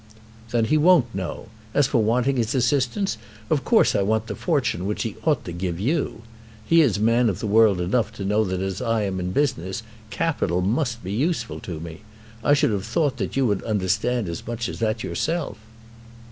"Then 0.49 0.65
he 0.65 0.79
won't 0.79 1.13
know. 1.13 1.49
As 1.75 1.85
for 1.85 2.01
wanting 2.01 2.37
his 2.37 2.55
assistance, 2.55 3.19
of 3.51 3.63
course 3.63 3.93
I 3.95 4.01
want 4.01 4.25
the 4.25 4.35
fortune 4.35 4.87
which 4.87 5.03
he 5.03 5.15
ought 5.25 5.45
to 5.45 5.51
give 5.51 5.79
you. 5.79 6.23
He 6.65 6.81
is 6.81 6.99
man 6.99 7.29
of 7.29 7.39
the 7.39 7.45
world 7.45 7.79
enough 7.79 8.11
to 8.13 8.25
know 8.25 8.43
that 8.45 8.61
as 8.61 8.81
I 8.81 9.03
am 9.03 9.19
in 9.19 9.31
business 9.31 9.83
capital 10.09 10.61
must 10.61 11.03
be 11.03 11.11
useful 11.13 11.59
to 11.59 11.79
me. 11.79 12.01
I 12.43 12.55
should 12.55 12.71
have 12.71 12.87
thought 12.87 13.17
that 13.17 13.37
you 13.37 13.45
would 13.45 13.61
understand 13.61 14.27
as 14.27 14.47
much 14.47 14.67
as 14.67 14.79
that 14.79 15.03
yourself." 15.03 15.57